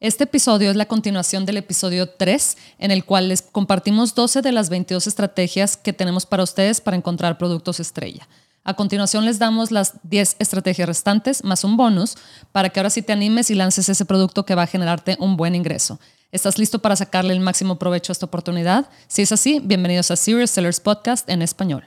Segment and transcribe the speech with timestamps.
[0.00, 4.50] Este episodio es la continuación del episodio 3, en el cual les compartimos 12 de
[4.50, 8.26] las 22 estrategias que tenemos para ustedes para encontrar productos estrella.
[8.64, 12.16] A continuación les damos las 10 estrategias restantes más un bonus
[12.50, 15.36] para que ahora sí te animes y lances ese producto que va a generarte un
[15.36, 16.00] buen ingreso.
[16.32, 18.88] ¿Estás listo para sacarle el máximo provecho a esta oportunidad?
[19.06, 21.84] Si es así, bienvenidos a Serious Sellers Podcast en español.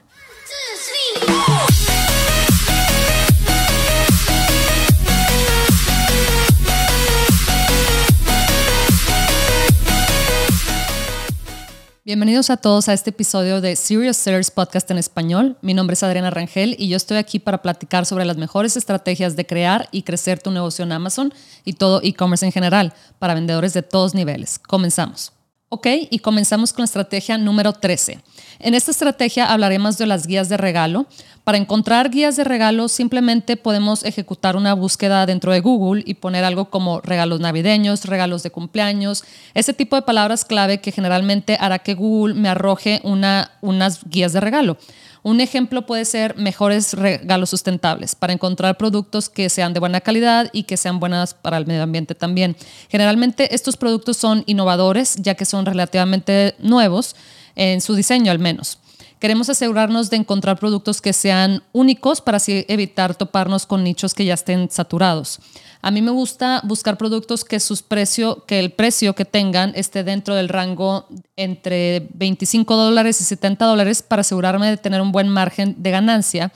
[12.06, 15.56] Bienvenidos a todos a este episodio de Serious Sellers Podcast en español.
[15.62, 19.36] Mi nombre es Adriana Rangel y yo estoy aquí para platicar sobre las mejores estrategias
[19.36, 21.32] de crear y crecer tu negocio en Amazon
[21.64, 24.58] y todo e-commerce en general para vendedores de todos niveles.
[24.58, 25.32] Comenzamos.
[25.70, 28.20] Ok, y comenzamos con la estrategia número 13.
[28.60, 31.06] En esta estrategia hablaremos de las guías de regalo.
[31.42, 36.44] Para encontrar guías de regalo simplemente podemos ejecutar una búsqueda dentro de Google y poner
[36.44, 39.24] algo como regalos navideños, regalos de cumpleaños,
[39.54, 44.32] ese tipo de palabras clave que generalmente hará que Google me arroje una, unas guías
[44.32, 44.76] de regalo.
[45.24, 50.50] Un ejemplo puede ser mejores regalos sustentables para encontrar productos que sean de buena calidad
[50.52, 52.54] y que sean buenas para el medio ambiente también.
[52.90, 57.16] Generalmente estos productos son innovadores ya que son relativamente nuevos
[57.56, 58.78] en su diseño al menos.
[59.18, 64.26] Queremos asegurarnos de encontrar productos que sean únicos para así evitar toparnos con nichos que
[64.26, 65.40] ya estén saturados.
[65.86, 70.02] A mí me gusta buscar productos que, sus precio, que el precio que tengan esté
[70.02, 75.28] dentro del rango entre 25 dólares y 70 dólares para asegurarme de tener un buen
[75.28, 76.52] margen de ganancia.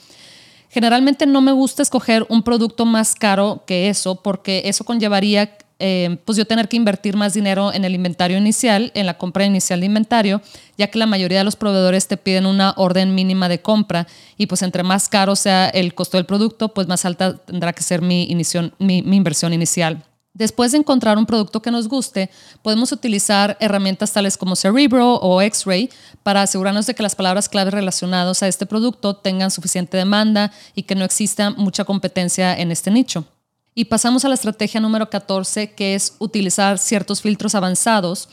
[0.70, 6.18] Generalmente no me gusta escoger un producto más caro que eso porque eso conllevaría eh,
[6.24, 9.80] pues yo tener que invertir más dinero en el inventario inicial, en la compra inicial
[9.80, 10.42] de inventario,
[10.76, 14.46] ya que la mayoría de los proveedores te piden una orden mínima de compra y
[14.46, 18.02] pues entre más caro sea el costo del producto, pues más alta tendrá que ser
[18.02, 18.28] mi,
[18.78, 20.04] mi, inversión inicial.
[20.34, 22.30] Después de encontrar un producto que nos guste,
[22.62, 25.90] podemos utilizar herramientas tales como Cerebro o X-Ray
[26.22, 30.84] para asegurarnos de que las palabras clave relacionadas a este producto tengan suficiente demanda y
[30.84, 33.24] que no exista mucha competencia en este nicho.
[33.78, 38.28] Y pasamos a la estrategia número 14, que es utilizar ciertos filtros avanzados.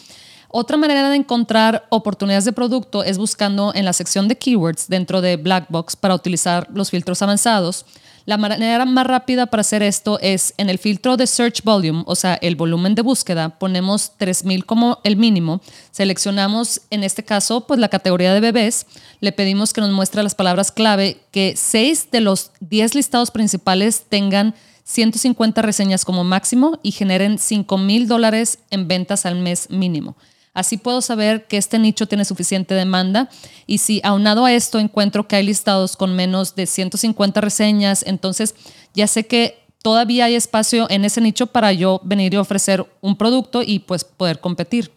[0.49, 5.21] Otra manera de encontrar oportunidades de producto es buscando en la sección de keywords dentro
[5.21, 7.85] de Blackbox para utilizar los filtros avanzados.
[8.25, 12.15] La manera más rápida para hacer esto es en el filtro de Search Volume, o
[12.15, 17.79] sea, el volumen de búsqueda, ponemos 3000 como el mínimo, seleccionamos en este caso pues
[17.79, 18.87] la categoría de bebés,
[19.19, 24.05] le pedimos que nos muestre las palabras clave, que 6 de los 10 listados principales
[24.09, 30.15] tengan 150 reseñas como máximo y generen 5 mil dólares en ventas al mes mínimo.
[30.53, 33.29] Así puedo saber que este nicho tiene suficiente demanda
[33.67, 38.55] y si aunado a esto encuentro que hay listados con menos de 150 reseñas, entonces
[38.93, 43.17] ya sé que todavía hay espacio en ese nicho para yo venir y ofrecer un
[43.17, 44.91] producto y pues poder competir.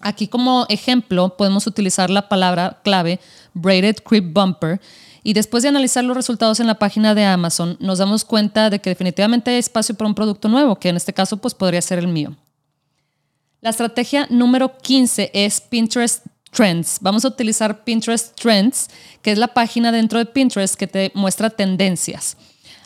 [0.00, 3.20] Aquí como ejemplo podemos utilizar la palabra clave
[3.54, 4.80] braided creep bumper
[5.24, 8.78] y después de analizar los resultados en la página de Amazon, nos damos cuenta de
[8.78, 11.98] que definitivamente hay espacio para un producto nuevo, que en este caso pues podría ser
[11.98, 12.36] el mío.
[13.62, 16.98] La estrategia número 15 es Pinterest Trends.
[17.00, 18.90] Vamos a utilizar Pinterest Trends,
[19.22, 22.36] que es la página dentro de Pinterest que te muestra tendencias.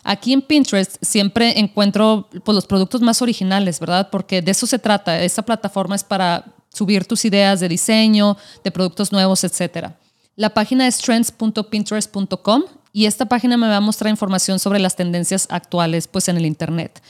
[0.04, 4.10] Aquí en Pinterest siempre encuentro pues, los productos más originales, ¿verdad?
[4.12, 5.20] Porque de eso se trata.
[5.20, 9.98] Esta plataforma es para subir tus ideas de diseño, de productos nuevos, etcétera.
[10.38, 12.62] La página es trends.pinterest.com
[12.92, 16.46] y esta página me va a mostrar información sobre las tendencias actuales pues en el
[16.46, 17.02] internet.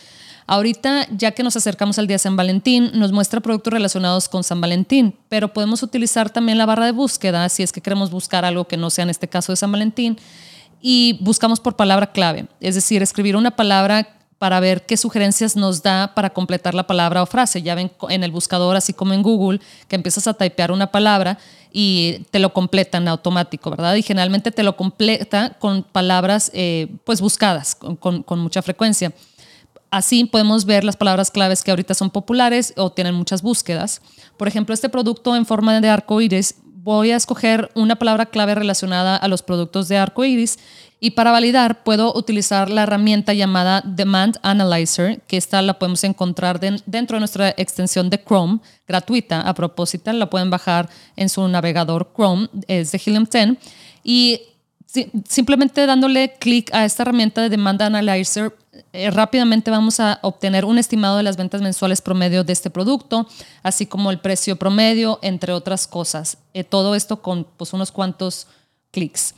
[0.47, 4.45] Ahorita, ya que nos acercamos al día de San Valentín, nos muestra productos relacionados con
[4.45, 8.47] San Valentín, pero podemos utilizar también la barra de búsqueda si es que queremos buscar
[8.47, 10.17] algo que no sea en este caso de San Valentín
[10.81, 15.83] y buscamos por palabra clave, es decir, escribir una palabra para ver qué sugerencias nos
[15.83, 17.63] da para completar la palabra o frase.
[17.63, 21.39] Ya ven en el buscador, así como en Google, que empiezas a typear una palabra
[21.73, 23.95] y te lo completa en automático, ¿verdad?
[23.97, 29.13] Y generalmente te lo completa con palabras eh, pues buscadas con, con mucha frecuencia.
[29.91, 34.03] Así podemos ver las palabras claves que ahorita son populares o tienen muchas búsquedas.
[34.37, 38.55] Por ejemplo, este producto en forma de arco iris, voy a escoger una palabra clave
[38.55, 40.59] relacionada a los productos de arco iris
[41.01, 46.59] y para validar puedo utilizar la herramienta llamada Demand Analyzer, que esta la podemos encontrar
[46.59, 52.13] dentro de nuestra extensión de Chrome, gratuita a propósito, la pueden bajar en su navegador
[52.15, 53.59] Chrome, es de Helium 10.
[54.03, 54.41] Y
[55.29, 58.57] simplemente dándole clic a esta herramienta de Demand Analyzer,
[58.93, 63.29] eh, rápidamente vamos a obtener un estimado de las ventas mensuales promedio de este producto,
[63.63, 66.39] así como el precio promedio, entre otras cosas.
[66.55, 68.47] Eh, todo esto con pues, unos cuantos
[68.91, 69.35] clics.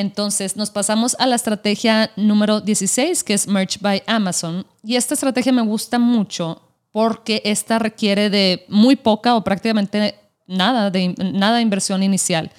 [0.00, 4.66] Entonces nos pasamos a la estrategia número 16, que es Merch by Amazon.
[4.82, 10.14] Y esta estrategia me gusta mucho porque esta requiere de muy poca o prácticamente
[10.46, 12.50] nada de, nada inversión inicial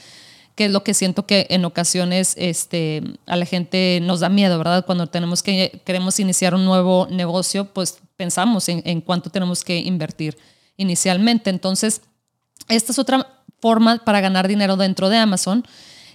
[0.55, 4.57] que es lo que siento que en ocasiones este, a la gente nos da miedo,
[4.57, 4.85] ¿verdad?
[4.85, 9.79] Cuando tenemos que, queremos iniciar un nuevo negocio, pues pensamos en, en cuánto tenemos que
[9.79, 10.38] invertir
[10.77, 11.49] inicialmente.
[11.49, 12.01] Entonces,
[12.67, 15.65] esta es otra forma para ganar dinero dentro de Amazon.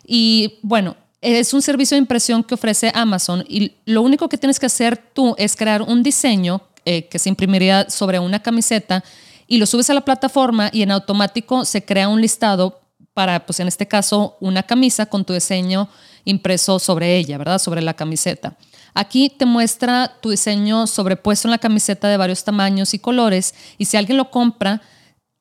[0.07, 4.59] Y bueno, es un servicio de impresión que ofrece Amazon y lo único que tienes
[4.59, 9.03] que hacer tú es crear un diseño eh, que se imprimiría sobre una camiseta
[9.47, 12.81] y lo subes a la plataforma y en automático se crea un listado
[13.15, 15.89] para, pues en este caso, una camisa con tu diseño
[16.25, 17.59] impreso sobre ella, ¿verdad?
[17.59, 18.57] Sobre la camiseta.
[18.93, 23.87] Aquí te muestra tu diseño sobrepuesto en la camiseta de varios tamaños y colores y
[23.87, 24.83] si alguien lo compra,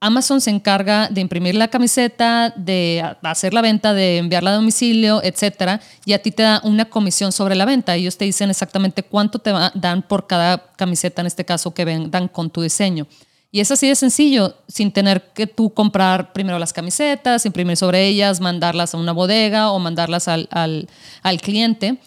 [0.06, 5.20] Amazon se encarga de imprimir la camiseta, de hacer la venta, de enviarla a domicilio,
[5.24, 7.96] etcétera, y a ti te da una comisión sobre la venta.
[7.96, 12.28] Ellos te dicen exactamente cuánto te dan por cada camiseta, en este caso, que vendan
[12.28, 13.08] con tu diseño.
[13.52, 18.06] Y es así de sencillo, sin tener que tú comprar primero las camisetas, imprimir sobre
[18.06, 20.88] ellas, mandarlas a una bodega o mandarlas al,
[21.42, 21.98] cliente.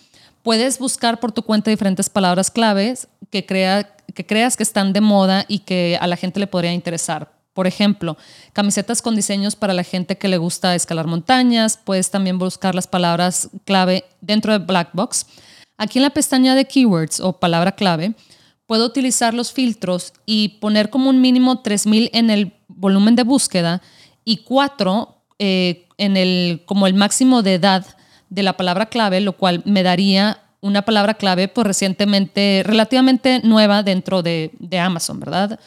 [0.45, 5.45] Puedes buscar por tu cuenta diferentes palabras claves que, que creas que están de moda
[5.49, 7.38] y que a la gente le podría interesar.
[7.58, 8.16] Por ejemplo,
[8.52, 11.76] camisetas con diseños para la gente que le gusta escalar montañas.
[11.76, 15.26] Puedes también buscar las palabras clave dentro de Blackbox.
[15.76, 18.14] Aquí en la pestaña de keywords o palabra clave,
[18.69, 23.82] puedo utilizar los filtros y poner como un mínimo 3000 en el volumen de búsqueda
[24.25, 27.84] y 4 eh, en el, como el máximo de edad
[28.31, 33.82] de la palabra clave, lo cual me daría una palabra clave pues recientemente, relativamente nueva
[33.82, 35.58] dentro de, de Amazon, ¿verdad?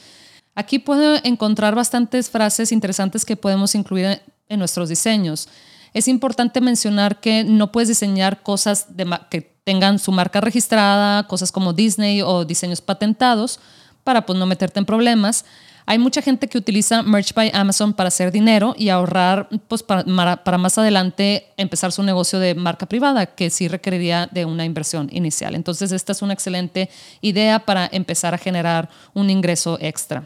[0.55, 5.47] Aquí puedo encontrar bastantes frases interesantes que podemos incluir en nuestros diseños.
[5.93, 8.87] Es importante mencionar que no puedes diseñar cosas
[9.29, 13.59] que tengan su marca registrada, cosas como Disney o diseños patentados,
[14.03, 15.45] para pues, no meterte en problemas.
[15.85, 20.43] Hay mucha gente que utiliza Merch by Amazon para hacer dinero y ahorrar pues, para,
[20.43, 25.09] para, más adelante empezar su negocio de marca privada, que sí requeriría de una inversión
[25.11, 25.55] inicial.
[25.55, 26.89] Entonces, esta es una excelente
[27.21, 30.25] idea para empezar a generar un ingreso extra.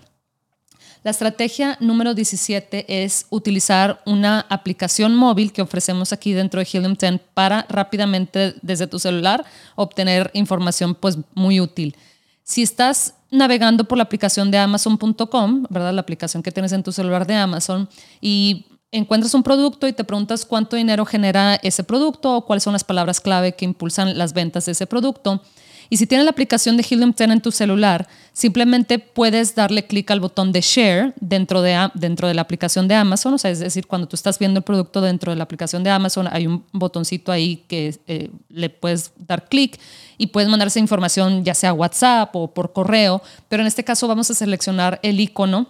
[1.06, 6.96] La estrategia número 17 es utilizar una aplicación móvil que ofrecemos aquí dentro de Helium
[6.96, 11.96] 10 para rápidamente desde tu celular obtener información pues muy útil.
[12.42, 15.94] Si estás navegando por la aplicación de amazon.com, ¿verdad?
[15.94, 17.88] La aplicación que tienes en tu celular de Amazon
[18.19, 22.74] y encuentras un producto y te preguntas cuánto dinero genera ese producto o cuáles son
[22.74, 25.44] las palabras clave que impulsan las ventas de ese producto,
[25.89, 30.09] y si tienes la aplicación de Helium 10 en tu celular, simplemente puedes darle clic
[30.11, 33.33] al botón de Share dentro de, dentro de la aplicación de Amazon.
[33.33, 35.89] O sea, es decir, cuando tú estás viendo el producto dentro de la aplicación de
[35.89, 39.79] Amazon, hay un botoncito ahí que eh, le puedes dar clic
[40.17, 43.21] y puedes mandar esa información ya sea WhatsApp o por correo.
[43.47, 45.69] Pero en este caso vamos a seleccionar el icono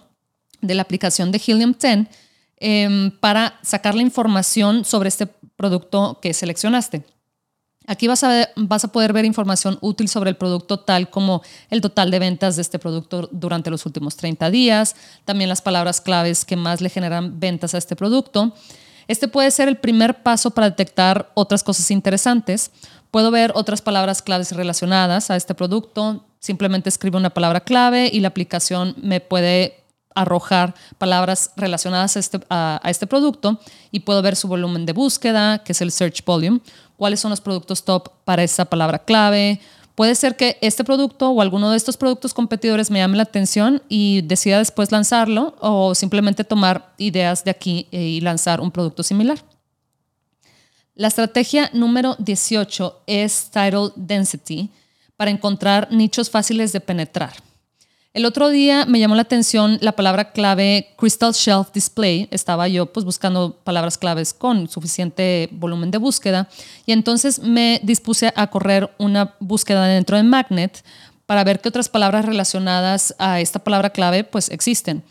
[0.60, 2.08] de la aplicación de Helium 10
[2.58, 5.26] em, para sacar la información sobre este
[5.56, 7.04] producto que seleccionaste.
[7.86, 11.80] Aquí vas a, vas a poder ver información útil sobre el producto, tal como el
[11.80, 16.44] total de ventas de este producto durante los últimos 30 días, también las palabras claves
[16.44, 18.54] que más le generan ventas a este producto.
[19.08, 22.72] Este puede ser el primer paso para detectar otras cosas interesantes.
[23.10, 26.24] Puedo ver otras palabras claves relacionadas a este producto.
[26.40, 29.84] Simplemente escribo una palabra clave y la aplicación me puede
[30.16, 35.58] arrojar palabras relacionadas a este, a este producto y puedo ver su volumen de búsqueda,
[35.58, 36.60] que es el search volume
[36.96, 39.60] cuáles son los productos top para esa palabra clave.
[39.94, 43.82] Puede ser que este producto o alguno de estos productos competidores me llame la atención
[43.88, 49.02] y decida después lanzarlo o simplemente tomar ideas de aquí eh, y lanzar un producto
[49.02, 49.38] similar.
[50.94, 54.70] La estrategia número 18 es Title Density
[55.16, 57.34] para encontrar nichos fáciles de penetrar.
[58.16, 62.28] El otro día me llamó la atención la palabra clave Crystal Shelf Display.
[62.30, 66.48] Estaba yo pues buscando palabras claves con suficiente volumen de búsqueda
[66.86, 70.82] y entonces me dispuse a correr una búsqueda dentro de Magnet
[71.26, 75.02] para ver qué otras palabras relacionadas a esta palabra clave pues existen.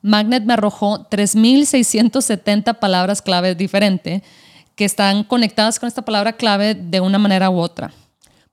[0.00, 4.22] Magnet me arrojó 3.670 palabras clave diferentes
[4.74, 7.92] que están conectadas con esta palabra clave de una manera u otra.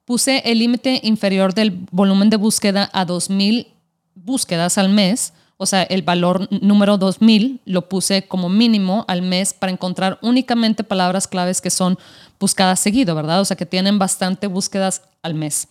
[0.03, 3.68] Puse el límite inferior del volumen de búsqueda a 2.000
[4.24, 9.54] búsquedas al mes, o sea, el valor número 2000 lo puse como mínimo al mes
[9.54, 12.00] para encontrar únicamente palabras claves que son
[12.40, 13.42] buscadas seguido, ¿verdad?
[13.42, 15.68] O sea, que tienen bastante búsquedas al mes.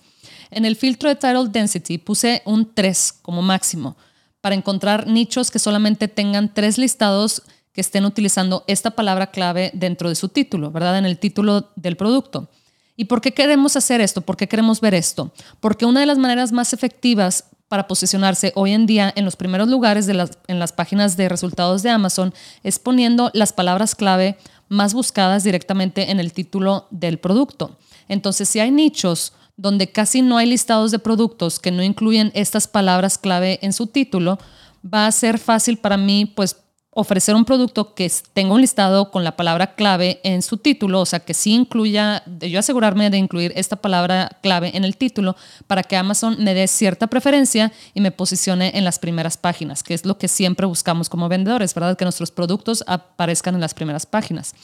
[0.51, 3.97] En el filtro de Title Density puse un 3 como máximo
[4.41, 7.43] para encontrar nichos que solamente tengan tres listados
[7.73, 10.99] que estén utilizando esta palabra clave dentro de su título, ¿verdad?
[10.99, 12.49] En el título del producto.
[12.97, 14.21] ¿Y por qué queremos hacer esto?
[14.21, 15.33] ¿Por qué queremos ver esto?
[15.61, 19.69] Porque una de las maneras más efectivas para posicionarse hoy en día en los primeros
[19.69, 22.35] lugares de las, en las páginas de resultados de Amazon
[22.65, 24.37] es poniendo las palabras clave
[24.69, 27.79] más buscadas directamente en el título del producto.
[28.09, 32.67] Entonces, si hay nichos donde casi no hay listados de productos que no incluyen estas
[32.67, 34.41] palabras clave en su título,
[34.85, 36.57] va a ser fácil para mí pues
[36.93, 41.07] ofrecer un producto que tenga un listado con la palabra clave en su título, o
[41.07, 45.37] sea, que sí incluya, yo asegurarme de incluir esta palabra clave en el título
[45.69, 49.95] para que Amazon me dé cierta preferencia y me posicione en las primeras páginas, que
[49.95, 51.97] es lo que siempre buscamos como vendedores, ¿verdad?
[51.97, 54.55] Que nuestros productos aparezcan en las primeras páginas.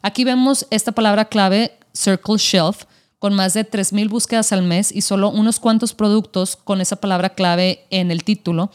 [0.00, 2.84] Aquí vemos esta palabra clave, Circle Shelf,
[3.18, 7.30] con más de 3.000 búsquedas al mes y solo unos cuantos productos con esa palabra
[7.30, 8.70] clave en el título.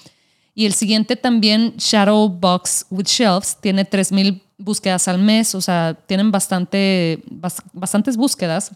[0.61, 5.97] Y el siguiente también, Shadow Box with Shelves, tiene 3.000 búsquedas al mes, o sea,
[6.05, 7.23] tienen bastante,
[7.73, 8.71] bastantes búsquedas.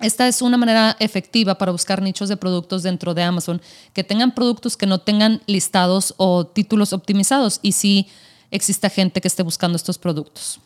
[0.00, 3.62] Esta es una manera efectiva para buscar nichos de productos dentro de Amazon
[3.94, 8.06] que tengan productos que no tengan listados o títulos optimizados y sí
[8.50, 10.60] exista gente que esté buscando estos productos.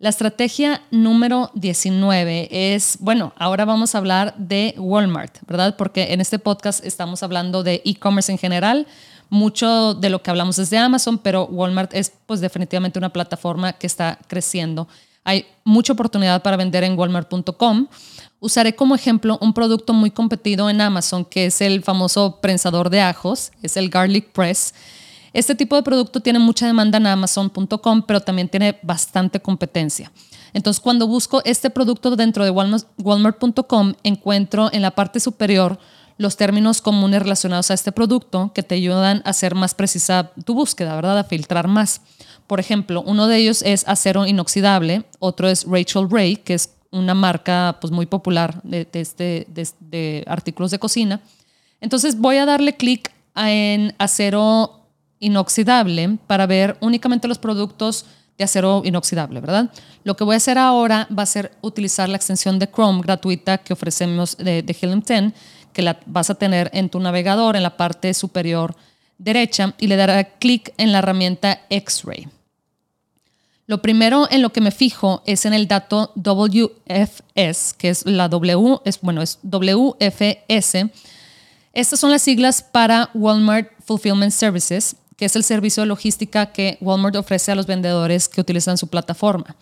[0.00, 5.76] La estrategia número 19 es, bueno, ahora vamos a hablar de Walmart, ¿verdad?
[5.76, 8.86] Porque en este podcast estamos hablando de e-commerce en general.
[9.28, 13.74] Mucho de lo que hablamos es de Amazon, pero Walmart es pues definitivamente una plataforma
[13.74, 14.88] que está creciendo.
[15.22, 17.88] Hay mucha oportunidad para vender en walmart.com.
[18.40, 23.02] Usaré como ejemplo un producto muy competido en Amazon, que es el famoso prensador de
[23.02, 24.72] ajos, es el Garlic Press
[25.32, 30.10] este tipo de producto tiene mucha demanda en amazon.com, pero también tiene bastante competencia.
[30.52, 35.78] Entonces, cuando busco este producto dentro de walmart.com, encuentro en la parte superior
[36.18, 40.54] los términos comunes relacionados a este producto que te ayudan a hacer más precisa tu
[40.54, 41.18] búsqueda, ¿verdad?
[41.18, 42.02] A filtrar más.
[42.46, 47.14] Por ejemplo, uno de ellos es acero inoxidable, otro es Rachel Ray, que es una
[47.14, 51.20] marca pues, muy popular de, este, de artículos de cocina.
[51.80, 54.79] Entonces voy a darle clic en acero
[55.20, 59.70] inoxidable para ver únicamente los productos de acero inoxidable, ¿verdad?
[60.02, 63.58] Lo que voy a hacer ahora va a ser utilizar la extensión de Chrome gratuita
[63.58, 65.32] que ofrecemos de, de Helium 10,
[65.72, 68.74] que la vas a tener en tu navegador en la parte superior
[69.18, 72.28] derecha y le dará clic en la herramienta X-Ray.
[73.66, 78.28] Lo primero en lo que me fijo es en el dato WFS, que es la
[78.28, 80.90] W, es, bueno, es WFS.
[81.72, 86.78] Estas son las siglas para Walmart Fulfillment Services que es el servicio de logística que
[86.80, 89.54] Walmart ofrece a los vendedores que utilizan su plataforma.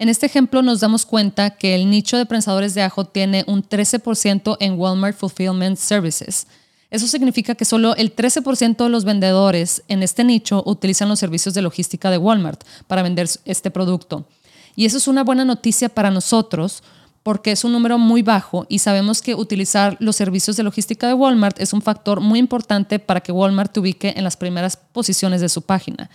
[0.00, 3.62] En este ejemplo nos damos cuenta que el nicho de prensadores de ajo tiene un
[3.62, 6.48] 13% en Walmart Fulfillment Services.
[6.90, 11.54] Eso significa que solo el 13% de los vendedores en este nicho utilizan los servicios
[11.54, 14.26] de logística de Walmart para vender este producto.
[14.74, 16.82] Y eso es una buena noticia para nosotros
[17.24, 21.14] porque es un número muy bajo y sabemos que utilizar los servicios de logística de
[21.14, 25.40] Walmart es un factor muy importante para que Walmart te ubique en las primeras posiciones
[25.40, 26.10] de su página.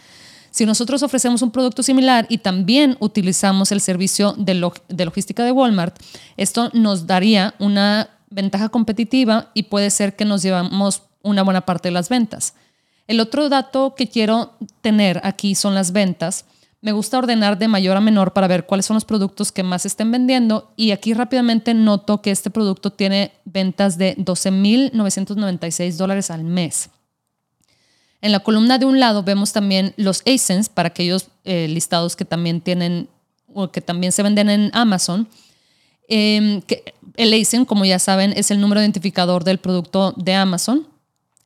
[0.51, 6.00] Si nosotros ofrecemos un producto similar y también utilizamos el servicio de, logística de Walmart,
[6.38, 11.89] esto nos daría una ventaja competitiva y puede ser que nos llevamos una buena parte
[11.89, 12.54] de las ventas.
[13.08, 16.46] El otro dato que quiero tener aquí son las ventas.
[16.82, 19.86] Me gusta ordenar de mayor a menor para ver cuáles son los productos que más
[19.86, 26.46] estén vendiendo y aquí rápidamente noto que este producto tiene ventas de 12.996 dólares al
[26.46, 26.90] mes.
[28.22, 32.26] En la columna de un lado vemos también los ASINs para aquellos eh, listados que
[32.26, 33.10] también tienen
[33.54, 35.28] o que también se venden en Amazon.
[36.08, 36.62] Em,
[37.18, 40.88] el ASIN, como ya saben, es el número identificador del producto de Amazon.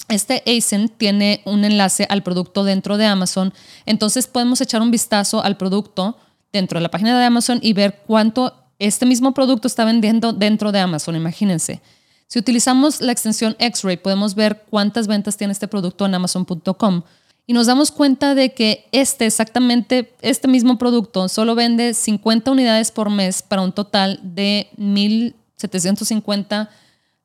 [0.10, 3.54] Este ASIN tiene un enlace al producto dentro de Amazon,
[3.86, 6.18] entonces podemos echar un vistazo al producto
[6.52, 10.72] dentro de la página de Amazon y ver cuánto este mismo producto está vendiendo dentro
[10.72, 11.82] de Amazon, imagínense.
[12.28, 17.04] Si utilizamos la extensión X-Ray, podemos ver cuántas ventas tiene este producto en amazon.com
[17.46, 22.92] y nos damos cuenta de que este exactamente, este mismo producto solo vende 50 unidades
[22.92, 26.70] por mes para un total de 1.750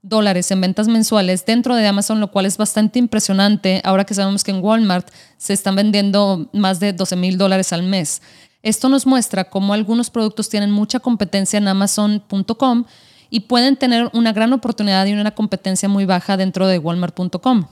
[0.08, 4.44] dólares en ventas mensuales dentro de Amazon, lo cual es bastante impresionante ahora que sabemos
[4.44, 8.22] que en Walmart se están vendiendo más de 12 mil dólares al mes.
[8.62, 12.84] Esto nos muestra cómo algunos productos tienen mucha competencia en amazon.com
[13.30, 17.66] y pueden tener una gran oportunidad y una competencia muy baja dentro de walmart.com.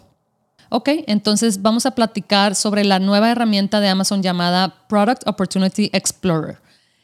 [0.69, 6.59] Ok, entonces vamos a platicar sobre la nueva herramienta de Amazon llamada Product Opportunity Explorer.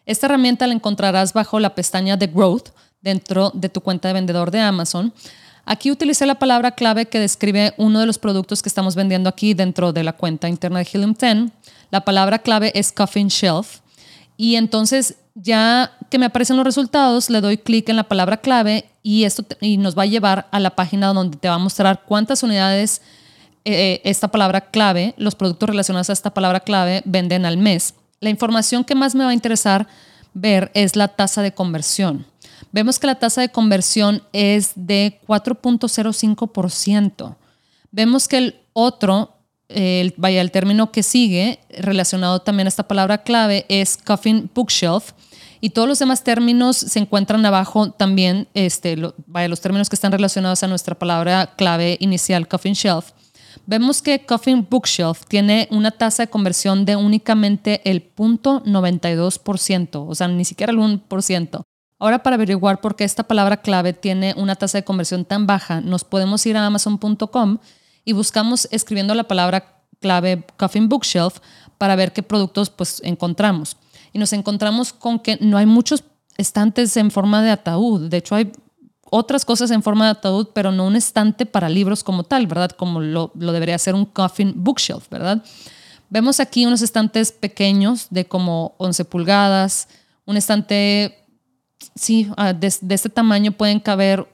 [0.07, 4.51] Esta herramienta la encontrarás bajo la pestaña de Growth dentro de tu cuenta de vendedor
[4.51, 5.13] de Amazon.
[5.65, 9.55] Aquí utilicé la palabra clave que describe uno de los productos que estamos vendiendo aquí
[9.55, 11.53] dentro de la cuenta interna de Helium 10.
[11.91, 13.81] La palabra clave es Coffin Shelf.
[14.37, 18.87] Y entonces ya que me aparecen los resultados, le doy clic en la palabra clave
[19.03, 22.03] y esto y nos va a llevar a la página donde te va a mostrar
[22.07, 23.03] cuántas unidades
[23.65, 27.95] eh, esta palabra clave, los productos relacionados a esta palabra clave venden al mes.
[28.23, 29.89] La información que más me va a interesar
[30.33, 32.25] ver es la tasa de conversión.
[32.71, 37.35] Vemos que la tasa de conversión es de 4.05%.
[37.91, 39.35] Vemos que el otro,
[40.19, 45.15] vaya, el término que sigue relacionado también a esta palabra clave es Coffin Bookshelf.
[45.61, 50.13] Y todos los demás términos se encuentran abajo también, este, vaya, los términos que están
[50.13, 53.11] relacionados a nuestra palabra clave inicial, Coffin Shelf.
[53.67, 60.29] Vemos que Coffin Bookshelf tiene una tasa de conversión de únicamente el 0.92%, o sea,
[60.29, 61.63] ni siquiera el 1%.
[61.99, 65.81] Ahora para averiguar por qué esta palabra clave tiene una tasa de conversión tan baja,
[65.81, 67.59] nos podemos ir a amazon.com
[68.05, 71.39] y buscamos escribiendo la palabra clave Coffin Bookshelf
[71.79, 73.77] para ver qué productos pues encontramos.
[74.13, 76.03] Y nos encontramos con que no hay muchos
[76.37, 78.09] estantes en forma de ataúd.
[78.09, 78.53] De hecho, hay
[79.15, 82.71] otras cosas en forma de ataúd, pero no un estante para libros como tal, ¿verdad?
[82.71, 85.45] Como lo, lo debería ser un coffin bookshelf, ¿verdad?
[86.09, 89.89] Vemos aquí unos estantes pequeños de como 11 pulgadas,
[90.25, 91.23] un estante
[91.95, 94.27] sí, ah, de, este tamaño pueden caber,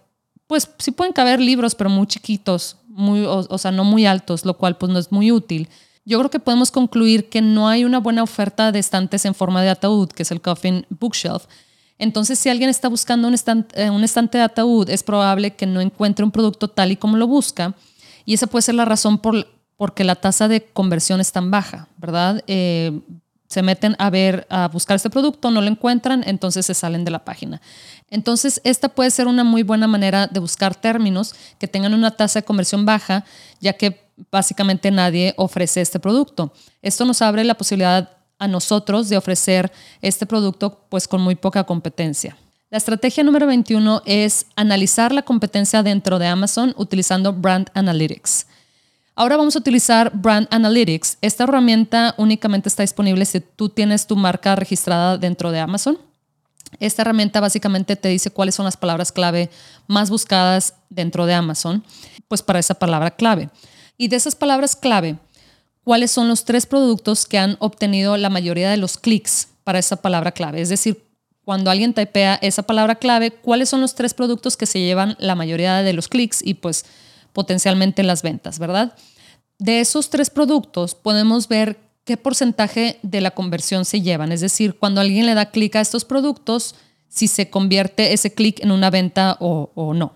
[0.47, 4.55] pues sí pueden caber libros, pero muy chiquitos, muy, o, sea, no muy altos, lo
[4.55, 5.69] cual pues no es muy útil.
[6.05, 9.63] Yo creo que podemos concluir que no hay una buena oferta de estantes en forma
[9.63, 11.45] de ataúd, que es el coffin bookshelf.
[11.99, 15.67] Entonces, si alguien está buscando un estante, eh, un estante de ataúd, es probable que
[15.67, 17.75] no encuentre un producto tal y como lo busca.
[18.25, 21.89] Y esa puede ser la razón por porque la tasa de conversión es tan baja,
[21.99, 22.43] ¿verdad?
[22.49, 23.01] Eh,
[23.49, 27.11] se meten a ver, a buscar este producto, no lo encuentran, entonces se salen de
[27.11, 27.63] la página.
[28.11, 32.41] Entonces, esta puede ser una muy buena manera de buscar términos que tengan una tasa
[32.41, 33.25] de conversión baja,
[33.61, 36.53] ya que básicamente nadie ofrece este producto.
[36.83, 41.65] Esto nos abre la posibilidad a nosotros de ofrecer este producto pues con muy poca
[41.65, 42.37] competencia.
[42.71, 48.47] La estrategia número 21 es analizar la competencia dentro de Amazon utilizando Brand Analytics.
[49.15, 51.19] Ahora vamos a utilizar Brand Analytics.
[51.23, 55.99] Esta herramienta únicamente está disponible si tú tienes tu marca registrada dentro de Amazon.
[56.79, 59.51] Esta herramienta básicamente te dice cuáles son las palabras clave
[59.87, 61.83] más buscadas dentro de Amazon,
[62.29, 63.49] pues para esa palabra clave.
[63.97, 65.19] Y de esas palabras clave,
[65.89, 69.97] cuáles son los tres productos que han obtenido la mayoría de los clics para esa
[69.97, 70.61] palabra clave.
[70.61, 71.03] Es decir,
[71.47, 75.35] cuando alguien typea esa palabra clave, cuáles son los tres productos que se llevan la
[75.35, 76.85] mayoría de los clics y pues
[77.33, 78.93] potencialmente las ventas, ¿verdad?
[79.59, 84.31] De esos tres productos podemos ver qué porcentaje de la conversión se llevan.
[84.31, 86.75] Es decir, cuando alguien le da clic a estos productos,
[87.09, 90.13] si se convierte ese clic en una venta o, o, no.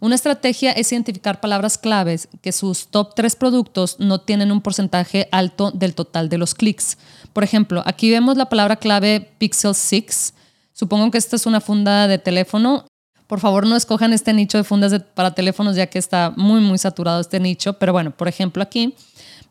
[0.00, 5.28] Una estrategia es identificar palabras claves que sus top tres productos no tienen un porcentaje
[5.32, 6.98] alto del total de los clics.
[7.32, 10.34] Por ejemplo, aquí vemos la palabra clave Pixel 6.
[10.72, 12.84] Supongo que esta es una funda de teléfono
[13.28, 16.78] por favor, no escojan este nicho de fundas para teléfonos ya que está muy, muy
[16.78, 17.74] saturado este nicho.
[17.74, 18.94] Pero bueno, por ejemplo, aquí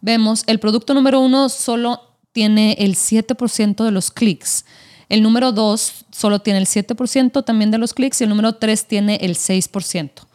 [0.02, 4.66] vemos el producto número uno solo tiene el 7% de los clics.
[5.10, 8.88] El número 2 solo tiene el 7% también de los clics y el número 3
[8.88, 10.27] tiene el 6%.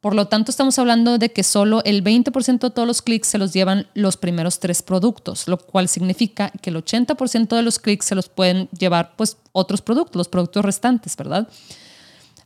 [0.00, 3.38] Por lo tanto, estamos hablando de que solo el 20% de todos los clics se
[3.38, 8.06] los llevan los primeros tres productos, lo cual significa que el 80% de los clics
[8.06, 11.48] se los pueden llevar pues otros productos, los productos restantes, ¿verdad?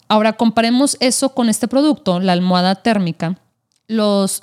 [0.09, 3.39] Ahora comparemos eso con este producto, la almohada térmica.
[3.87, 4.43] Los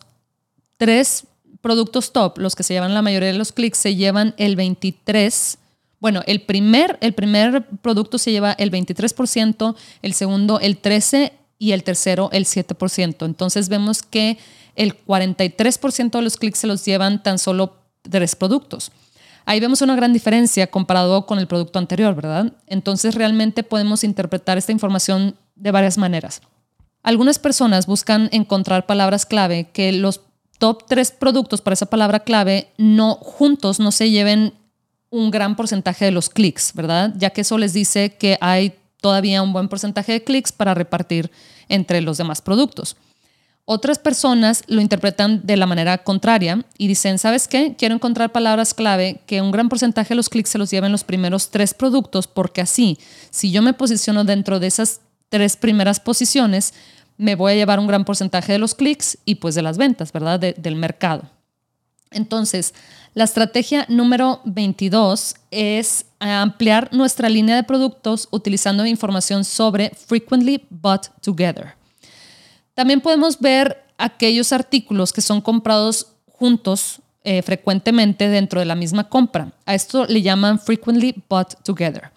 [0.77, 1.25] tres
[1.61, 5.57] productos top, los que se llevan la mayoría de los clics, se llevan el 23%.
[5.99, 11.73] Bueno, el primer, el primer producto se lleva el 23%, el segundo el 13% y
[11.73, 13.25] el tercero el 7%.
[13.25, 14.39] Entonces vemos que
[14.75, 18.91] el 43% de los clics se los llevan tan solo tres productos.
[19.45, 22.53] Ahí vemos una gran diferencia comparado con el producto anterior, ¿verdad?
[22.67, 26.41] Entonces realmente podemos interpretar esta información de varias maneras.
[27.03, 30.21] Algunas personas buscan encontrar palabras clave que los
[30.59, 34.53] top tres productos para esa palabra clave no juntos no se lleven
[35.09, 37.13] un gran porcentaje de los clics, ¿verdad?
[37.17, 41.31] Ya que eso les dice que hay todavía un buen porcentaje de clics para repartir
[41.67, 42.97] entre los demás productos.
[43.71, 47.75] Otras personas lo interpretan de la manera contraria y dicen, ¿sabes qué?
[47.77, 51.03] Quiero encontrar palabras clave que un gran porcentaje de los clics se los lleven los
[51.03, 52.97] primeros tres productos porque así,
[53.29, 56.73] si yo me posiciono dentro de esas tres primeras posiciones,
[57.17, 60.11] me voy a llevar un gran porcentaje de los clics y pues de las ventas,
[60.11, 60.39] ¿verdad?
[60.39, 61.29] del mercado.
[62.11, 62.73] Entonces,
[63.13, 71.07] la estrategia número 22 es ampliar nuestra línea de productos utilizando información sobre frequently bought
[71.21, 71.75] together.
[72.73, 79.09] También podemos ver aquellos artículos que son comprados juntos eh, frecuentemente dentro de la misma
[79.09, 79.51] compra.
[79.65, 82.11] A esto le llaman frequently bought together.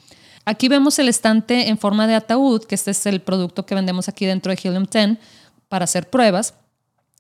[0.44, 4.08] Aquí vemos el estante en forma de ataúd, que este es el producto que vendemos
[4.08, 5.18] aquí dentro de Helium 10
[5.68, 6.54] para hacer pruebas.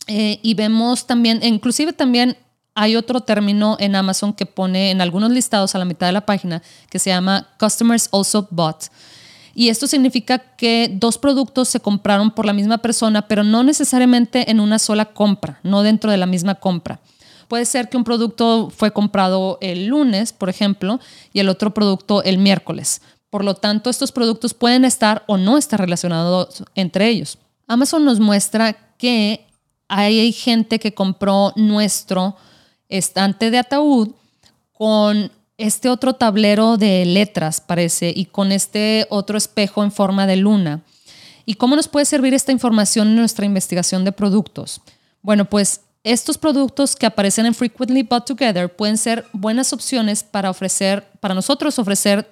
[0.08, 2.36] Eh, y vemos también, inclusive también
[2.74, 6.26] hay otro término en Amazon que pone en algunos listados a la mitad de la
[6.26, 8.84] página que se llama Customers Also Bought.
[9.54, 14.50] Y esto significa que dos productos se compraron por la misma persona, pero no necesariamente
[14.50, 17.00] en una sola compra, no dentro de la misma compra.
[17.48, 21.00] Puede ser que un producto fue comprado el lunes, por ejemplo,
[21.34, 23.02] y el otro producto el miércoles.
[23.28, 27.36] Por lo tanto, estos productos pueden estar o no estar relacionados entre ellos.
[27.66, 29.46] Amazon nos muestra que
[29.88, 32.36] hay gente que compró nuestro
[32.92, 34.10] estante de ataúd
[34.72, 40.36] con este otro tablero de letras, parece, y con este otro espejo en forma de
[40.36, 40.82] luna.
[41.44, 44.80] ¿Y cómo nos puede servir esta información en nuestra investigación de productos?
[45.22, 50.50] Bueno, pues estos productos que aparecen en Frequently Bought Together pueden ser buenas opciones para
[50.50, 52.28] ofrecer, para nosotros ofrecer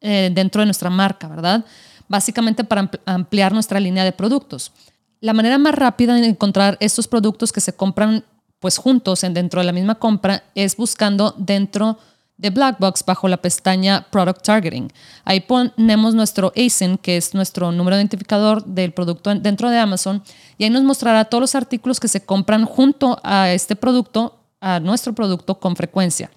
[0.00, 1.64] eh, dentro de nuestra marca, ¿verdad?
[2.08, 4.72] Básicamente para ampliar nuestra línea de productos.
[5.20, 8.24] La manera más rápida de encontrar estos productos que se compran
[8.62, 11.98] pues juntos en dentro de la misma compra es buscando dentro
[12.36, 14.92] de Blackbox bajo la pestaña Product Targeting.
[15.24, 20.22] Ahí ponemos nuestro ASIN, que es nuestro número de identificador del producto dentro de Amazon,
[20.58, 24.78] y ahí nos mostrará todos los artículos que se compran junto a este producto, a
[24.78, 26.30] nuestro producto con frecuencia.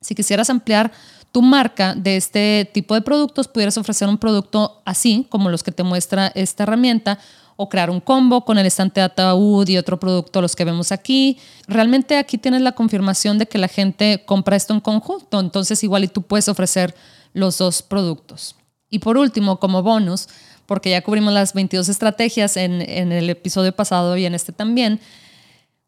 [0.00, 0.90] Si quisieras ampliar
[1.30, 5.70] tu marca de este tipo de productos, pudieras ofrecer un producto así, como los que
[5.70, 7.20] te muestra esta herramienta,
[7.56, 10.92] o crear un combo con el estante de ataúd y otro producto, los que vemos
[10.92, 11.38] aquí.
[11.66, 16.04] Realmente aquí tienes la confirmación de que la gente compra esto en conjunto, entonces igual
[16.04, 16.94] y tú puedes ofrecer
[17.32, 18.56] los dos productos.
[18.90, 20.28] Y por último, como bonus,
[20.66, 25.00] porque ya cubrimos las 22 estrategias en, en el episodio pasado y en este también,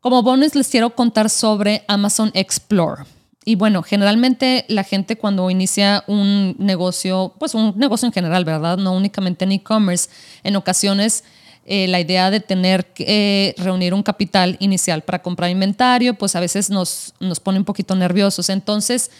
[0.00, 3.04] como bonus les quiero contar sobre Amazon Explore.
[3.44, 8.78] Y bueno, generalmente la gente cuando inicia un negocio, pues un negocio en general, ¿verdad?
[8.78, 10.08] No únicamente en e-commerce,
[10.42, 11.24] en ocasiones
[11.66, 16.36] eh, la idea de tener que eh, reunir un capital inicial para comprar inventario, pues
[16.36, 18.50] a veces nos, nos pone un poquito nerviosos.
[18.50, 19.10] Entonces,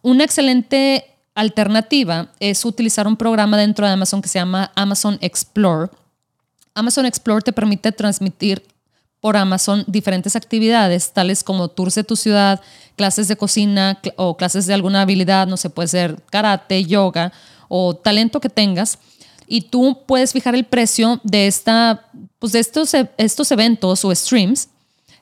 [0.00, 5.90] una excelente alternativa es utilizar un programa dentro de Amazon que se llama Amazon Explore.
[6.74, 8.62] Amazon Explore te permite transmitir
[9.20, 12.60] por Amazon diferentes actividades, tales como tours de tu ciudad,
[12.96, 17.32] clases de cocina o clases de alguna habilidad, no sé, puede ser karate, yoga
[17.68, 18.98] o talento que tengas
[19.46, 22.06] y tú puedes fijar el precio de, esta,
[22.38, 24.68] pues de estos, e, estos eventos o streams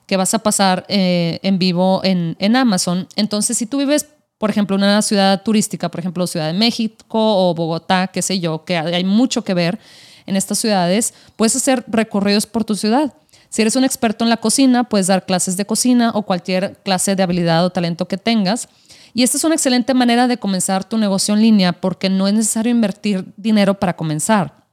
[0.05, 3.07] que vas a pasar eh, en vivo en, en Amazon.
[3.15, 4.07] Entonces, si tú vives,
[4.37, 8.39] por ejemplo, en una ciudad turística, por ejemplo, Ciudad de México o Bogotá, qué sé
[8.39, 9.79] yo, que hay mucho que ver
[10.25, 13.13] en estas ciudades, puedes hacer recorridos por tu ciudad.
[13.49, 17.15] Si eres un experto en la cocina, puedes dar clases de cocina o cualquier clase
[17.15, 18.67] de habilidad o talento que tengas.
[19.13, 22.33] Y esta es una excelente manera de comenzar tu negocio en línea porque no es
[22.33, 24.65] necesario invertir dinero para comenzar.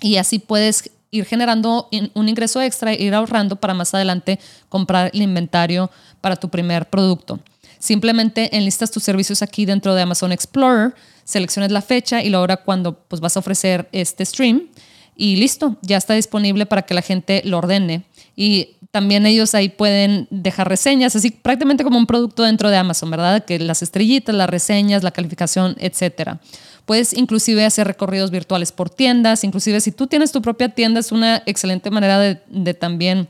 [0.00, 5.10] Y así puedes ir generando un ingreso extra e ir ahorrando para más adelante comprar
[5.12, 7.40] el inventario para tu primer producto.
[7.80, 12.58] Simplemente enlistas tus servicios aquí dentro de Amazon Explorer, selecciones la fecha y la hora
[12.58, 14.68] cuando pues, vas a ofrecer este stream
[15.16, 18.04] y listo, ya está disponible para que la gente lo ordene.
[18.36, 23.10] Y también ellos ahí pueden dejar reseñas, así prácticamente como un producto dentro de Amazon,
[23.10, 23.44] ¿verdad?
[23.44, 26.40] Que las estrellitas, las reseñas, la calificación, etcétera.
[26.86, 31.12] Puedes inclusive hacer recorridos virtuales por tiendas, inclusive si tú tienes tu propia tienda es
[31.12, 33.28] una excelente manera de, de también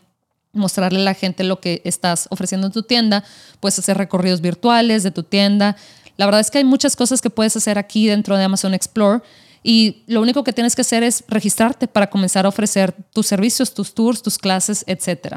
[0.52, 3.22] mostrarle a la gente lo que estás ofreciendo en tu tienda.
[3.60, 5.76] Puedes hacer recorridos virtuales de tu tienda.
[6.16, 9.22] La verdad es que hay muchas cosas que puedes hacer aquí dentro de Amazon Explore
[9.62, 13.74] y lo único que tienes que hacer es registrarte para comenzar a ofrecer tus servicios,
[13.74, 15.36] tus tours, tus clases, etc.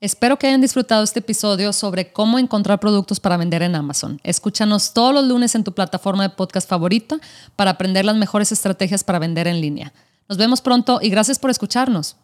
[0.00, 4.20] Espero que hayan disfrutado este episodio sobre cómo encontrar productos para vender en Amazon.
[4.24, 7.20] Escúchanos todos los lunes en tu plataforma de podcast favorita
[7.54, 9.92] para aprender las mejores estrategias para vender en línea.
[10.28, 12.16] Nos vemos pronto y gracias por escucharnos.